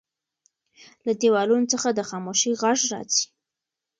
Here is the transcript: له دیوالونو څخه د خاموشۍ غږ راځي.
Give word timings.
له 1.05 1.11
دیوالونو 1.21 1.65
څخه 1.73 1.87
د 1.93 1.99
خاموشۍ 2.09 2.51
غږ 2.61 2.79
راځي. 2.91 3.25